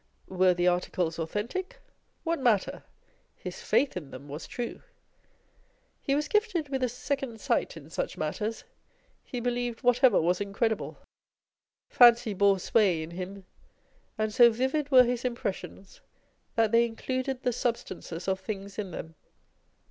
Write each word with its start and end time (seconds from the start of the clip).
Were 0.29 0.55
the 0.55 0.67
articles 0.67 1.19
authentic? 1.19 1.77
What 2.23 2.39
matter? 2.39 2.71
â€" 2.71 2.83
his 3.35 3.61
faith 3.61 3.95
in 3.95 4.09
thorn 4.09 4.27
was 4.27 4.47
true. 4.47 4.81
He 6.01 6.15
was 6.15 6.27
gifted 6.27 6.69
with 6.69 6.81
a 6.81 6.89
second 6.89 7.39
sight 7.39 7.77
in 7.77 7.87
such 7.91 8.17
matters: 8.17 8.63
he 9.23 9.39
believed 9.39 9.83
whatever 9.83 10.19
was 10.19 10.41
incredible. 10.41 10.97
Fancy 11.87 12.33
bore 12.33 12.57
sway 12.57 13.03
in 13.03 13.11
him; 13.11 13.45
and 14.17 14.33
sp 14.33 14.49
vivid 14.53 14.89
were 14.89 15.03
his 15.03 15.23
impressions, 15.23 16.01
that 16.55 16.71
they 16.71 16.87
included 16.87 17.43
the 17.43 17.53
substances 17.53 18.27
of 18.27 18.39
things 18.39 18.79
in 18.79 18.89
them. 18.89 19.13